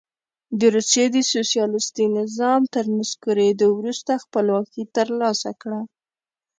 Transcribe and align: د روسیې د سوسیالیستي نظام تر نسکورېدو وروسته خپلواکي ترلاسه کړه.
د 0.59 0.61
روسیې 0.75 1.05
د 1.15 1.17
سوسیالیستي 1.33 2.05
نظام 2.19 2.61
تر 2.73 2.85
نسکورېدو 2.97 3.67
وروسته 3.79 4.21
خپلواکي 4.23 4.83
ترلاسه 4.97 5.51
کړه. 5.61 5.81